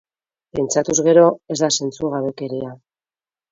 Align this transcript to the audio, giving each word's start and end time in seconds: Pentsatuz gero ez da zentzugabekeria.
Pentsatuz 0.59 0.95
gero 1.09 1.27
ez 1.57 1.59
da 1.65 1.71
zentzugabekeria. 1.77 2.75